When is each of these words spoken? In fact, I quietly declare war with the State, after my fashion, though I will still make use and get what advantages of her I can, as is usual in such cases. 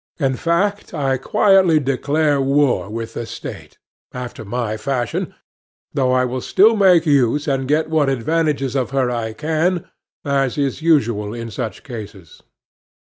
In 0.19 0.35
fact, 0.35 0.95
I 0.95 1.17
quietly 1.19 1.79
declare 1.79 2.41
war 2.41 2.89
with 2.89 3.13
the 3.13 3.27
State, 3.27 3.77
after 4.11 4.43
my 4.43 4.75
fashion, 4.75 5.35
though 5.93 6.11
I 6.11 6.25
will 6.25 6.41
still 6.41 6.75
make 6.75 7.05
use 7.05 7.47
and 7.47 7.67
get 7.67 7.87
what 7.87 8.09
advantages 8.09 8.75
of 8.75 8.89
her 8.89 9.11
I 9.11 9.33
can, 9.33 9.87
as 10.25 10.57
is 10.57 10.81
usual 10.81 11.35
in 11.35 11.51
such 11.51 11.83
cases. 11.83 12.41